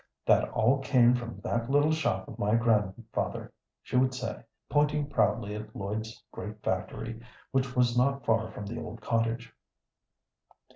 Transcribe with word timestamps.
"That 0.25 0.49
all 0.49 0.79
came 0.79 1.13
from 1.13 1.41
that 1.41 1.69
little 1.69 1.91
shop 1.91 2.27
of 2.27 2.39
my 2.39 2.55
grandfather," 2.55 3.53
she 3.83 3.97
would 3.97 4.15
say, 4.15 4.41
pointing 4.67 5.07
proudly 5.07 5.53
at 5.53 5.75
Lloyd's 5.75 6.23
great 6.31 6.59
factory, 6.63 7.21
which 7.51 7.75
was 7.75 7.95
not 7.95 8.25
far 8.25 8.49
from 8.49 8.65
the 8.65 8.81
old 8.81 8.99
cottage. 8.99 9.53